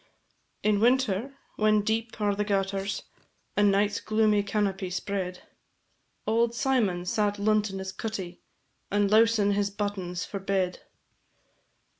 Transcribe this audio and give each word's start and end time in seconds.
In 0.63 0.79
winter, 0.79 1.35
when 1.57 1.83
deep 1.83 2.19
are 2.19 2.33
the 2.35 2.43
gutters, 2.43 3.03
And 3.55 3.69
night's 3.71 3.99
gloomy 3.99 4.41
canopy 4.41 4.89
spread, 4.89 5.43
Auld 6.25 6.53
Symon 6.55 7.05
sat 7.05 7.37
luntin' 7.37 7.77
his 7.77 7.91
cuttie, 7.93 8.39
And 8.89 9.11
lowsin' 9.11 9.51
his 9.51 9.69
buttons 9.69 10.25
for 10.25 10.39
bed. 10.39 10.79